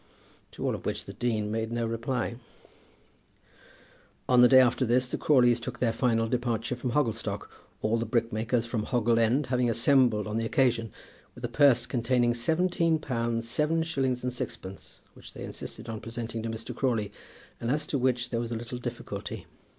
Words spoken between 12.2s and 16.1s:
seventeen pounds seven shillings and sixpence, which they insisted on